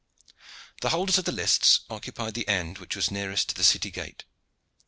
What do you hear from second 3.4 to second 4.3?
to the city gate.